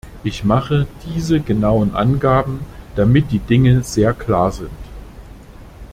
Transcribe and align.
Ich 0.23 0.43
mache 0.43 0.87
diese 1.05 1.41
genauen 1.41 1.93
Angaben, 1.93 2.61
damit 2.95 3.29
die 3.31 3.37
Dingen 3.37 3.83
sehr 3.83 4.13
klar 4.13 4.51
sind. 4.51 4.71